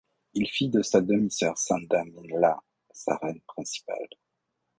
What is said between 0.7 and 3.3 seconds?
sa demi-sœur Sanda Min Hla sa